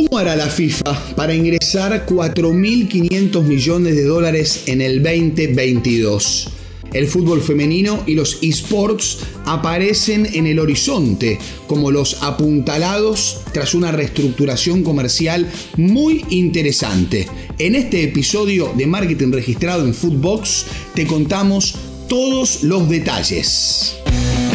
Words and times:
¿Cómo 0.00 0.16
hará 0.16 0.34
la 0.34 0.48
FIFA 0.48 1.14
para 1.14 1.34
ingresar 1.34 2.06
4.500 2.06 3.42
millones 3.42 3.94
de 3.94 4.04
dólares 4.04 4.62
en 4.64 4.80
el 4.80 5.02
2022? 5.02 6.48
El 6.94 7.06
fútbol 7.06 7.42
femenino 7.42 8.02
y 8.06 8.14
los 8.14 8.38
esports 8.40 9.18
aparecen 9.44 10.26
en 10.32 10.46
el 10.46 10.58
horizonte 10.58 11.38
como 11.66 11.90
los 11.90 12.22
apuntalados 12.22 13.42
tras 13.52 13.74
una 13.74 13.92
reestructuración 13.92 14.84
comercial 14.84 15.46
muy 15.76 16.24
interesante. 16.30 17.28
En 17.58 17.74
este 17.74 18.02
episodio 18.02 18.72
de 18.78 18.86
Marketing 18.86 19.32
Registrado 19.32 19.84
en 19.84 19.92
Footbox 19.92 20.64
te 20.94 21.06
contamos 21.06 21.74
todos 22.08 22.62
los 22.62 22.88
detalles. 22.88 23.99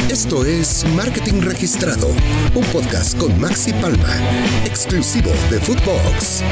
Esto 0.10 0.46
es 0.46 0.86
Marketing 0.96 1.42
Registrado, 1.42 2.08
un 2.54 2.64
podcast 2.66 3.18
con 3.18 3.38
Maxi 3.42 3.74
Palma, 3.74 4.16
exclusivo 4.64 5.32
de 5.50 5.60
Footbox. 5.60 6.44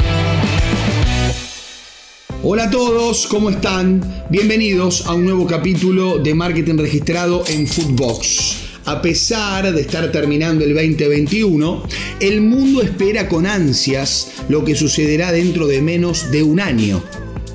Hola 2.41 2.63
a 2.63 2.71
todos, 2.71 3.27
¿cómo 3.27 3.51
están? 3.51 4.01
Bienvenidos 4.31 5.05
a 5.05 5.13
un 5.13 5.25
nuevo 5.25 5.45
capítulo 5.45 6.17
de 6.17 6.33
Marketing 6.33 6.77
Registrado 6.77 7.43
en 7.47 7.67
Footbox. 7.67 8.57
A 8.85 9.03
pesar 9.03 9.71
de 9.71 9.81
estar 9.81 10.11
terminando 10.11 10.65
el 10.65 10.73
2021, 10.73 11.83
el 12.21 12.41
mundo 12.41 12.81
espera 12.81 13.29
con 13.29 13.45
ansias 13.45 14.31
lo 14.49 14.65
que 14.65 14.75
sucederá 14.75 15.31
dentro 15.31 15.67
de 15.67 15.79
menos 15.79 16.31
de 16.31 16.41
un 16.41 16.59
año 16.59 17.03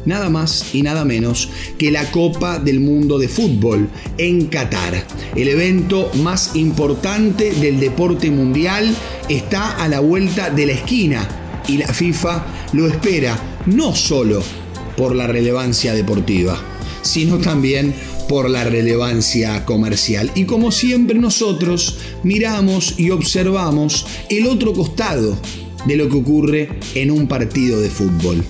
nada 0.08 0.30
más 0.30 0.74
y 0.74 0.82
nada 0.82 1.04
menos 1.04 1.50
que 1.78 1.90
la 1.90 2.10
Copa 2.10 2.58
del 2.58 2.80
Mundo 2.80 3.18
de 3.18 3.28
Fútbol 3.28 3.88
en 4.16 4.46
Qatar. 4.46 5.06
El 5.36 5.48
evento 5.48 6.10
más 6.22 6.56
importante 6.56 7.52
del 7.52 7.78
deporte 7.78 8.30
mundial 8.30 8.94
está 9.28 9.76
a 9.76 9.86
la 9.88 10.00
vuelta 10.00 10.50
de 10.50 10.66
la 10.66 10.72
esquina 10.72 11.28
y 11.68 11.76
la 11.76 11.86
FIFA 11.86 12.44
lo 12.72 12.88
espera 12.88 13.38
no 13.66 13.94
solo 13.94 14.42
por 14.96 15.14
la 15.14 15.26
relevancia 15.26 15.92
deportiva, 15.92 16.58
sino 17.02 17.38
también 17.38 17.94
por 18.28 18.50
la 18.50 18.64
relevancia 18.64 19.64
comercial. 19.64 20.30
Y 20.34 20.44
como 20.44 20.72
siempre 20.72 21.18
nosotros 21.18 21.98
miramos 22.22 22.94
y 22.98 23.10
observamos 23.10 24.06
el 24.28 24.46
otro 24.46 24.72
costado 24.72 25.36
de 25.86 25.96
lo 25.96 26.08
que 26.08 26.16
ocurre 26.16 26.68
en 26.94 27.10
un 27.10 27.26
partido 27.26 27.80
de 27.80 27.90
fútbol. 27.90 28.44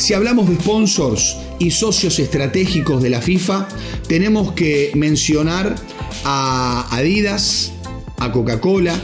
Si 0.00 0.14
hablamos 0.14 0.48
de 0.48 0.56
sponsors 0.56 1.36
y 1.58 1.70
socios 1.72 2.18
estratégicos 2.18 3.02
de 3.02 3.10
la 3.10 3.20
FIFA, 3.20 3.68
tenemos 4.08 4.52
que 4.52 4.92
mencionar 4.94 5.76
a 6.24 6.88
Adidas, 6.90 7.70
a 8.16 8.32
Coca-Cola, 8.32 8.98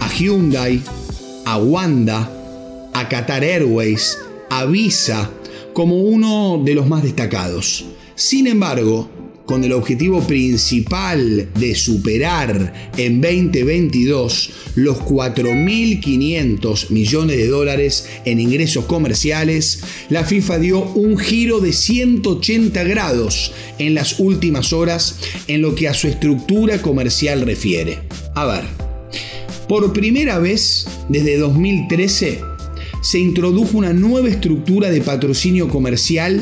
a 0.00 0.08
Hyundai, 0.08 0.82
a 1.44 1.58
Wanda, 1.58 2.28
a 2.92 3.08
Qatar 3.08 3.44
Airways, 3.44 4.18
a 4.50 4.64
Visa, 4.64 5.30
como 5.72 6.00
uno 6.00 6.60
de 6.62 6.74
los 6.74 6.88
más 6.88 7.04
destacados. 7.04 7.84
Sin 8.16 8.48
embargo, 8.48 9.08
con 9.46 9.64
el 9.64 9.72
objetivo 9.72 10.20
principal 10.26 11.48
de 11.58 11.74
superar 11.74 12.90
en 12.96 13.20
2022 13.20 14.50
los 14.74 14.98
4.500 14.98 16.90
millones 16.90 17.36
de 17.36 17.46
dólares 17.46 18.08
en 18.24 18.40
ingresos 18.40 18.84
comerciales, 18.84 19.82
la 20.10 20.24
FIFA 20.24 20.58
dio 20.58 20.82
un 20.82 21.16
giro 21.16 21.60
de 21.60 21.72
180 21.72 22.84
grados 22.84 23.52
en 23.78 23.94
las 23.94 24.18
últimas 24.18 24.72
horas 24.72 25.18
en 25.46 25.62
lo 25.62 25.74
que 25.74 25.88
a 25.88 25.94
su 25.94 26.08
estructura 26.08 26.82
comercial 26.82 27.42
refiere. 27.42 28.00
A 28.34 28.44
ver, 28.46 28.64
por 29.68 29.92
primera 29.92 30.38
vez 30.38 30.86
desde 31.08 31.38
2013 31.38 32.55
se 33.08 33.20
introdujo 33.20 33.78
una 33.78 33.92
nueva 33.92 34.28
estructura 34.28 34.90
de 34.90 35.00
patrocinio 35.00 35.68
comercial 35.68 36.40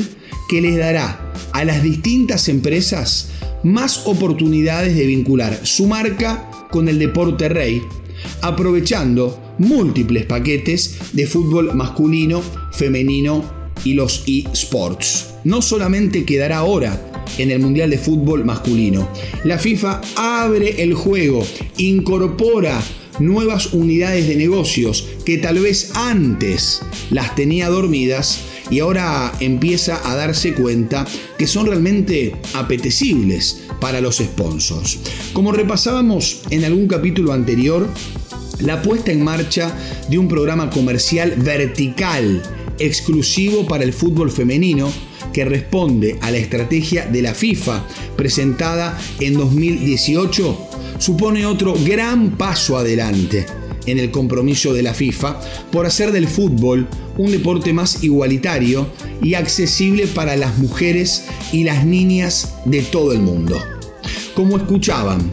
que 0.49 0.61
les 0.61 0.75
dará 0.77 1.31
a 1.51 1.63
las 1.63 1.83
distintas 1.83 2.49
empresas 2.49 3.29
más 3.61 4.07
oportunidades 4.07 4.95
de 4.95 5.05
vincular 5.05 5.59
su 5.63 5.85
marca 5.85 6.49
con 6.71 6.89
el 6.89 6.97
deporte 6.97 7.49
rey, 7.49 7.83
aprovechando 8.41 9.39
múltiples 9.59 10.25
paquetes 10.25 10.97
de 11.13 11.27
fútbol 11.27 11.75
masculino, 11.75 12.41
femenino 12.71 13.45
y 13.83 13.93
los 13.93 14.23
eSports. 14.25 15.35
No 15.43 15.61
solamente 15.61 16.25
quedará 16.25 16.57
ahora 16.57 16.99
en 17.37 17.51
el 17.51 17.59
Mundial 17.59 17.91
de 17.91 17.99
Fútbol 17.99 18.43
masculino, 18.43 19.07
la 19.43 19.59
FIFA 19.59 20.01
abre 20.15 20.81
el 20.81 20.95
juego, 20.95 21.45
incorpora 21.77 22.81
nuevas 23.19 23.73
unidades 23.73 24.27
de 24.27 24.35
negocios 24.35 25.07
que 25.25 25.37
tal 25.37 25.59
vez 25.59 25.91
antes 25.95 26.81
las 27.09 27.35
tenía 27.35 27.69
dormidas 27.69 28.41
y 28.69 28.79
ahora 28.79 29.31
empieza 29.39 29.99
a 30.09 30.15
darse 30.15 30.53
cuenta 30.53 31.05
que 31.37 31.47
son 31.47 31.67
realmente 31.67 32.35
apetecibles 32.53 33.63
para 33.79 34.01
los 34.01 34.17
sponsors. 34.17 34.99
Como 35.33 35.51
repasábamos 35.51 36.41
en 36.49 36.63
algún 36.63 36.87
capítulo 36.87 37.33
anterior, 37.33 37.87
la 38.59 38.81
puesta 38.81 39.11
en 39.11 39.23
marcha 39.23 39.75
de 40.09 40.17
un 40.17 40.27
programa 40.27 40.69
comercial 40.69 41.33
vertical 41.37 42.41
exclusivo 42.79 43.67
para 43.67 43.83
el 43.83 43.93
fútbol 43.93 44.31
femenino 44.31 44.91
que 45.33 45.45
responde 45.45 46.17
a 46.21 46.31
la 46.31 46.37
estrategia 46.37 47.05
de 47.05 47.21
la 47.21 47.33
FIFA 47.33 47.85
presentada 48.15 48.97
en 49.19 49.33
2018 49.33 50.69
supone 50.97 51.45
otro 51.45 51.75
gran 51.83 52.37
paso 52.37 52.77
adelante 52.77 53.45
en 53.85 53.99
el 53.99 54.11
compromiso 54.11 54.73
de 54.73 54.83
la 54.83 54.93
FIFA 54.93 55.39
por 55.71 55.85
hacer 55.85 56.11
del 56.11 56.27
fútbol 56.27 56.87
un 57.17 57.31
deporte 57.31 57.73
más 57.73 58.03
igualitario 58.03 58.87
y 59.21 59.35
accesible 59.35 60.07
para 60.07 60.35
las 60.35 60.57
mujeres 60.57 61.25
y 61.51 61.63
las 61.63 61.85
niñas 61.85 62.55
de 62.65 62.81
todo 62.81 63.13
el 63.13 63.19
mundo. 63.19 63.61
Como 64.33 64.57
escuchaban, 64.57 65.31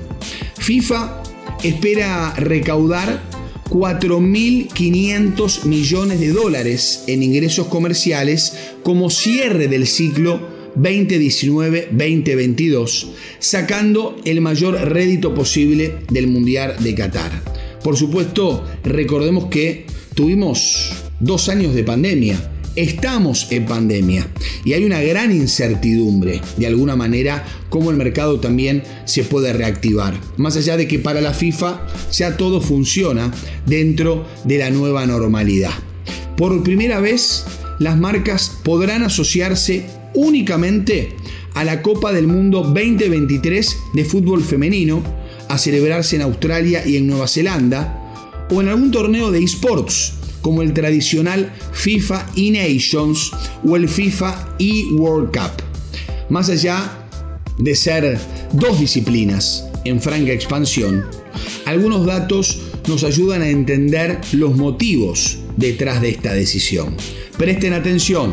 FIFA 0.58 1.22
espera 1.62 2.34
recaudar 2.36 3.22
4.500 3.68 5.64
millones 5.64 6.20
de 6.20 6.28
dólares 6.28 7.04
en 7.06 7.22
ingresos 7.22 7.68
comerciales 7.68 8.54
como 8.82 9.08
cierre 9.08 9.66
del 9.66 9.86
ciclo 9.86 10.52
2019-2022, 10.76 13.06
sacando 13.38 14.16
el 14.24 14.40
mayor 14.40 14.74
rédito 14.74 15.32
posible 15.34 15.98
del 16.10 16.26
Mundial 16.26 16.76
de 16.80 16.94
Qatar. 16.94 17.51
Por 17.82 17.96
supuesto, 17.96 18.64
recordemos 18.84 19.46
que 19.46 19.86
tuvimos 20.14 20.92
dos 21.18 21.48
años 21.48 21.74
de 21.74 21.82
pandemia. 21.82 22.50
Estamos 22.76 23.48
en 23.50 23.66
pandemia 23.66 24.26
y 24.64 24.72
hay 24.72 24.84
una 24.84 25.02
gran 25.02 25.30
incertidumbre, 25.30 26.40
de 26.56 26.66
alguna 26.66 26.96
manera, 26.96 27.44
cómo 27.68 27.90
el 27.90 27.96
mercado 27.96 28.40
también 28.40 28.82
se 29.04 29.24
puede 29.24 29.52
reactivar. 29.52 30.18
Más 30.36 30.56
allá 30.56 30.76
de 30.76 30.88
que 30.88 30.98
para 30.98 31.20
la 31.20 31.34
FIFA 31.34 31.86
ya 32.12 32.36
todo 32.36 32.60
funciona 32.60 33.30
dentro 33.66 34.26
de 34.44 34.58
la 34.58 34.70
nueva 34.70 35.04
normalidad. 35.04 35.72
Por 36.36 36.62
primera 36.62 37.00
vez, 37.00 37.44
las 37.78 37.98
marcas 37.98 38.60
podrán 38.62 39.02
asociarse 39.02 39.84
únicamente 40.14 41.16
a 41.54 41.64
la 41.64 41.82
Copa 41.82 42.12
del 42.12 42.26
Mundo 42.26 42.62
2023 42.62 43.76
de 43.92 44.04
fútbol 44.04 44.42
femenino, 44.42 45.02
a 45.52 45.58
celebrarse 45.58 46.16
en 46.16 46.22
Australia 46.22 46.82
y 46.86 46.96
en 46.96 47.06
Nueva 47.06 47.28
Zelanda, 47.28 48.46
o 48.50 48.62
en 48.62 48.68
algún 48.68 48.90
torneo 48.90 49.30
de 49.30 49.44
esports, 49.44 50.14
como 50.40 50.62
el 50.62 50.72
tradicional 50.72 51.52
FIFA 51.74 52.26
E-Nations 52.34 53.30
o 53.62 53.76
el 53.76 53.86
FIFA 53.86 54.56
E-World 54.58 55.30
Cup. 55.30 55.62
Más 56.30 56.48
allá 56.48 57.06
de 57.58 57.74
ser 57.74 58.18
dos 58.54 58.80
disciplinas 58.80 59.66
en 59.84 60.00
franca 60.00 60.32
expansión, 60.32 61.04
algunos 61.66 62.06
datos 62.06 62.62
nos 62.88 63.04
ayudan 63.04 63.42
a 63.42 63.50
entender 63.50 64.22
los 64.32 64.56
motivos 64.56 65.36
detrás 65.58 66.00
de 66.00 66.08
esta 66.08 66.32
decisión. 66.32 66.96
Presten 67.36 67.74
atención, 67.74 68.32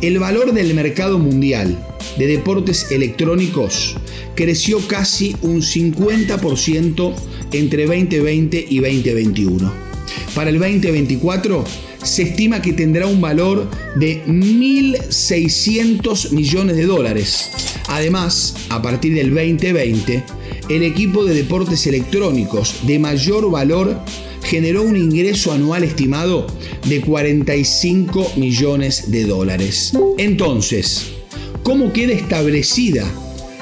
el 0.00 0.18
valor 0.18 0.54
del 0.54 0.72
mercado 0.72 1.18
mundial 1.18 1.78
de 2.16 2.26
deportes 2.26 2.90
electrónicos 2.90 3.96
creció 4.34 4.86
casi 4.86 5.36
un 5.42 5.62
50% 5.62 7.14
entre 7.52 7.86
2020 7.86 8.66
y 8.68 8.78
2021. 8.78 9.90
Para 10.34 10.50
el 10.50 10.58
2024 10.58 11.64
se 12.02 12.22
estima 12.22 12.60
que 12.62 12.72
tendrá 12.72 13.06
un 13.06 13.20
valor 13.20 13.68
de 13.96 14.24
1.600 14.26 16.32
millones 16.32 16.76
de 16.76 16.86
dólares. 16.86 17.50
Además, 17.88 18.54
a 18.68 18.80
partir 18.80 19.14
del 19.14 19.34
2020, 19.34 20.24
el 20.68 20.82
equipo 20.82 21.24
de 21.24 21.34
deportes 21.34 21.86
electrónicos 21.86 22.86
de 22.86 22.98
mayor 22.98 23.50
valor 23.50 24.00
generó 24.42 24.82
un 24.82 24.96
ingreso 24.96 25.52
anual 25.52 25.84
estimado 25.84 26.46
de 26.86 27.00
45 27.00 28.32
millones 28.36 29.10
de 29.10 29.24
dólares. 29.24 29.92
Entonces, 30.18 31.06
¿cómo 31.62 31.92
queda 31.92 32.12
establecida 32.12 33.04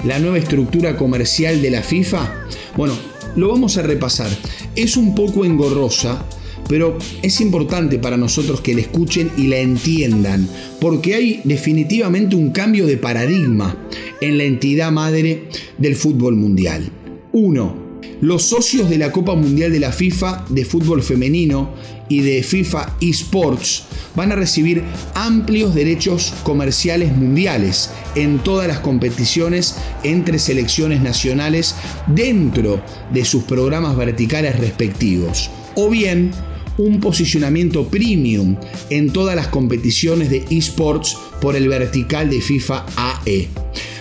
la 0.05 0.19
nueva 0.19 0.39
estructura 0.39 0.97
comercial 0.97 1.61
de 1.63 1.71
la 1.71 1.83
FIFA? 1.83 2.33
Bueno, 2.77 2.95
lo 3.37 3.49
vamos 3.49 3.77
a 3.77 3.83
repasar. 3.83 4.31
Es 4.75 4.97
un 4.97 5.15
poco 5.15 5.45
engorrosa, 5.45 6.25
pero 6.69 6.99
es 7.23 7.41
importante 7.41 7.99
para 7.99 8.17
nosotros 8.17 8.61
que 8.61 8.75
la 8.75 8.83
escuchen 8.83 9.31
y 9.37 9.47
la 9.47 9.59
entiendan, 9.59 10.49
porque 10.81 11.15
hay 11.15 11.41
definitivamente 11.45 12.37
un 12.37 12.51
cambio 12.51 12.87
de 12.87 12.97
paradigma 12.97 13.77
en 14.21 14.39
la 14.39 14.45
entidad 14.45 14.93
madre 14.93 15.49
del 15.79 15.97
fútbol 15.97 16.37
mundial. 16.37 16.91
1. 17.33 17.88
Los 18.21 18.43
socios 18.43 18.91
de 18.91 18.99
la 18.99 19.13
Copa 19.13 19.37
Mundial 19.37 19.71
de 19.71 19.79
la 19.79 19.93
FIFA 19.93 20.47
de 20.49 20.65
fútbol 20.65 21.05
femenino 21.05 21.71
y 22.09 22.21
de 22.23 22.43
FIFA 22.43 22.97
eSports 23.01 23.85
van 24.17 24.33
a 24.33 24.35
recibir 24.35 24.83
amplios 25.15 25.73
derechos 25.73 26.35
comerciales 26.43 27.17
mundiales 27.17 27.91
en 28.17 28.41
todas 28.41 28.67
las 28.67 28.81
competiciones 28.81 29.77
entre 30.03 30.41
selecciones 30.41 31.01
nacionales 31.01 31.77
dentro 32.09 32.83
de 33.13 33.25
sus 33.25 33.45
programas 33.45 33.97
verticales 33.97 34.59
respectivos. 34.59 35.49
O 35.77 35.89
bien 35.89 36.33
un 36.77 36.99
posicionamiento 36.99 37.87
premium 37.87 38.57
en 38.91 39.13
todas 39.13 39.37
las 39.37 39.47
competiciones 39.47 40.29
de 40.29 40.45
esports 40.51 41.17
por 41.41 41.55
el 41.55 41.69
vertical 41.69 42.31
de 42.31 42.41
FIFA 42.41 42.85
AE. 42.97 43.49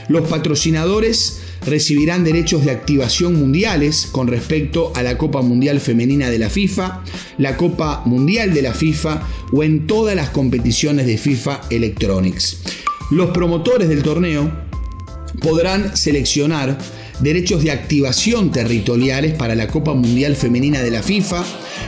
Los 0.07 0.27
patrocinadores 0.27 1.41
recibirán 1.67 2.23
derechos 2.23 2.65
de 2.65 2.71
activación 2.71 3.35
mundiales 3.35 4.07
con 4.11 4.27
respecto 4.27 4.91
a 4.95 5.03
la 5.03 5.17
Copa 5.17 5.41
Mundial 5.41 5.79
Femenina 5.79 6.29
de 6.29 6.39
la 6.39 6.49
FIFA, 6.49 7.03
la 7.37 7.57
Copa 7.57 8.01
Mundial 8.05 8.53
de 8.53 8.61
la 8.61 8.73
FIFA 8.73 9.21
o 9.51 9.63
en 9.63 9.85
todas 9.85 10.15
las 10.15 10.29
competiciones 10.29 11.05
de 11.05 11.17
FIFA 11.17 11.61
Electronics. 11.69 12.61
Los 13.11 13.31
promotores 13.31 13.89
del 13.89 14.01
torneo 14.01 14.51
podrán 15.41 15.95
seleccionar 15.95 16.77
derechos 17.19 17.63
de 17.63 17.71
activación 17.71 18.51
territoriales 18.51 19.33
para 19.33 19.55
la 19.55 19.67
Copa 19.67 19.93
Mundial 19.93 20.35
Femenina 20.35 20.81
de 20.81 20.91
la 20.91 21.03
FIFA, 21.03 21.43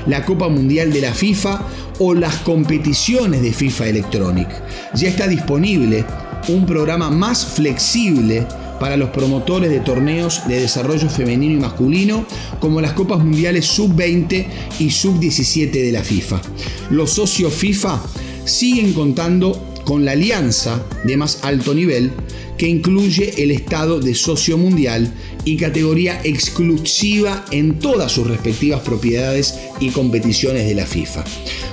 la 0.07 0.25
Copa 0.25 0.49
Mundial 0.49 0.91
de 0.91 1.01
la 1.01 1.13
FIFA 1.13 1.67
o 1.99 2.13
las 2.13 2.37
competiciones 2.37 3.41
de 3.41 3.53
FIFA 3.53 3.87
Electronic. 3.87 4.47
Ya 4.95 5.09
está 5.09 5.27
disponible 5.27 6.05
un 6.47 6.65
programa 6.65 7.09
más 7.09 7.45
flexible 7.45 8.45
para 8.79 8.97
los 8.97 9.09
promotores 9.09 9.69
de 9.69 9.79
torneos 9.79 10.47
de 10.47 10.61
desarrollo 10.61 11.09
femenino 11.09 11.53
y 11.53 11.59
masculino, 11.59 12.25
como 12.59 12.81
las 12.81 12.93
Copas 12.93 13.19
Mundiales 13.19 13.65
Sub-20 13.65 14.45
y 14.79 14.89
Sub-17 14.89 15.71
de 15.71 15.91
la 15.91 16.03
FIFA. 16.03 16.41
Los 16.89 17.11
socios 17.11 17.53
FIFA 17.53 18.01
siguen 18.45 18.93
contando 18.93 19.61
con 19.83 20.05
la 20.05 20.11
alianza 20.11 20.83
de 21.03 21.17
más 21.17 21.39
alto 21.43 21.73
nivel 21.73 22.11
que 22.57 22.67
incluye 22.67 23.41
el 23.41 23.51
estado 23.51 23.99
de 23.99 24.13
socio 24.13 24.57
mundial 24.57 25.11
y 25.45 25.55
categoría 25.57 26.19
exclusiva 26.23 27.45
en 27.51 27.79
todas 27.79 28.11
sus 28.11 28.27
respectivas 28.27 28.81
propiedades 28.81 29.57
y 29.79 29.89
competiciones 29.89 30.67
de 30.67 30.75
la 30.75 30.85
FIFA. 30.85 31.23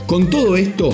Con 0.06 0.30
todo 0.30 0.56
esto, 0.56 0.90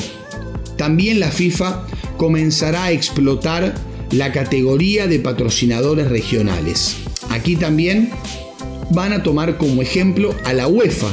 también 0.77 1.21
la 1.21 1.31
FIFA 1.31 1.87
comenzará 2.17 2.85
a 2.85 2.93
explotar 2.93 3.75
la 4.13 4.31
categoría 4.31 5.09
de 5.09 5.19
patrocinadores 5.19 6.09
regionales. 6.09 6.99
Aquí 7.31 7.57
también 7.57 8.11
van 8.91 9.13
a 9.13 9.23
tomar 9.23 9.57
como 9.57 9.83
ejemplo 9.83 10.35
a 10.45 10.53
la 10.53 10.69
UEFA, 10.69 11.09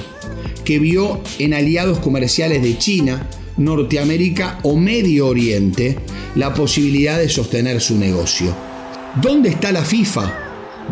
que 0.66 0.80
vio 0.80 1.22
en 1.40 1.54
aliados 1.54 2.00
comerciales 2.00 2.62
de 2.62 2.78
China, 2.78 3.28
Norteamérica 3.58 4.60
o 4.64 4.78
Medio 4.78 5.28
Oriente 5.28 5.98
la 6.36 6.54
posibilidad 6.54 7.18
de 7.18 7.30
sostener 7.30 7.82
su 7.82 7.98
negocio. 7.98 8.54
¿Dónde 9.22 9.50
está 9.50 9.72
la 9.72 9.84
FIFA 9.84 10.32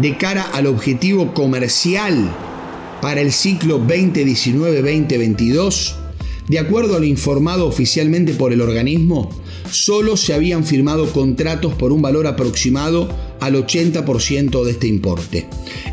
de 0.01 0.18
cara 0.18 0.50
al 0.54 0.65
objetivo 0.68 1.33
comercial 1.33 2.33
para 3.01 3.21
el 3.21 3.31
ciclo 3.31 3.80
2019-2022? 3.86 6.06
De 6.47 6.59
acuerdo 6.59 6.95
a 6.95 6.99
lo 6.99 7.05
informado 7.05 7.67
oficialmente 7.67 8.33
por 8.33 8.53
el 8.53 8.61
organismo, 8.61 9.29
solo 9.69 10.15
se 10.15 10.33
habían 10.33 10.63
firmado 10.63 11.11
contratos 11.11 11.73
por 11.73 11.91
un 11.91 12.01
valor 12.01 12.25
aproximado 12.25 13.09
al 13.41 13.55
80% 13.55 14.63
de 14.63 14.71
este 14.71 14.88
importe. 14.88 15.47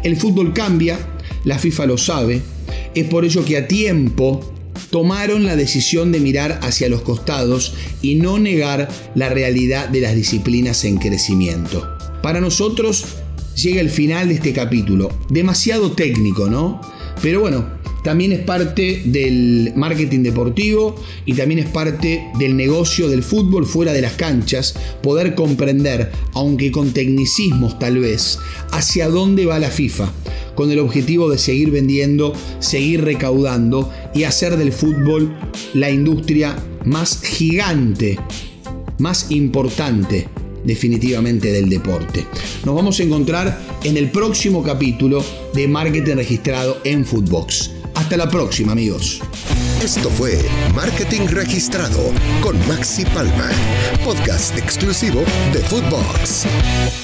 El 0.04 0.16
fútbol 0.16 0.52
cambia, 0.52 0.98
la 1.44 1.58
FIFA 1.58 1.86
lo 1.86 1.98
sabe, 1.98 2.40
es 2.94 3.04
por 3.06 3.24
ello 3.24 3.44
que 3.44 3.56
a 3.56 3.66
tiempo 3.66 4.52
tomaron 4.90 5.44
la 5.44 5.56
decisión 5.56 6.12
de 6.12 6.20
mirar 6.20 6.60
hacia 6.62 6.88
los 6.88 7.02
costados 7.02 7.74
y 8.00 8.14
no 8.14 8.38
negar 8.38 8.88
la 9.16 9.28
realidad 9.28 9.88
de 9.88 10.00
las 10.00 10.14
disciplinas 10.14 10.84
en 10.84 10.98
crecimiento. 10.98 11.84
Para 12.22 12.40
nosotros 12.40 13.04
llega 13.56 13.80
el 13.80 13.90
final 13.90 14.28
de 14.28 14.34
este 14.34 14.52
capítulo, 14.52 15.10
demasiado 15.28 15.92
técnico, 15.92 16.48
¿no? 16.48 16.80
Pero 17.20 17.40
bueno, 17.40 17.66
también 18.04 18.32
es 18.32 18.40
parte 18.40 19.00
del 19.06 19.72
marketing 19.74 20.20
deportivo 20.20 20.94
y 21.24 21.32
también 21.32 21.58
es 21.60 21.68
parte 21.70 22.28
del 22.38 22.54
negocio 22.54 23.08
del 23.08 23.22
fútbol 23.22 23.64
fuera 23.64 23.94
de 23.94 24.02
las 24.02 24.12
canchas, 24.12 24.74
poder 25.02 25.34
comprender, 25.34 26.12
aunque 26.34 26.70
con 26.70 26.92
tecnicismos 26.92 27.78
tal 27.78 27.98
vez, 27.98 28.38
hacia 28.70 29.08
dónde 29.08 29.46
va 29.46 29.58
la 29.58 29.70
FIFA, 29.70 30.12
con 30.54 30.70
el 30.70 30.80
objetivo 30.80 31.30
de 31.30 31.38
seguir 31.38 31.70
vendiendo, 31.70 32.34
seguir 32.58 33.02
recaudando 33.02 33.90
y 34.14 34.24
hacer 34.24 34.58
del 34.58 34.72
fútbol 34.72 35.34
la 35.72 35.90
industria 35.90 36.56
más 36.84 37.22
gigante, 37.22 38.18
más 38.98 39.30
importante 39.30 40.28
definitivamente 40.62 41.52
del 41.52 41.70
deporte. 41.70 42.26
Nos 42.66 42.74
vamos 42.74 43.00
a 43.00 43.02
encontrar 43.02 43.60
en 43.82 43.96
el 43.96 44.10
próximo 44.10 44.62
capítulo 44.62 45.24
de 45.54 45.68
Marketing 45.68 46.16
Registrado 46.16 46.78
en 46.84 47.06
Footbox. 47.06 47.73
Hasta 47.94 48.16
la 48.16 48.28
próxima, 48.28 48.72
amigos. 48.72 49.20
Esto 49.82 50.10
fue 50.10 50.38
Marketing 50.74 51.26
Registrado 51.28 52.12
con 52.42 52.56
Maxi 52.66 53.04
Palma, 53.04 53.50
podcast 54.04 54.56
exclusivo 54.58 55.22
de 55.52 55.60
Footbox. 55.60 57.03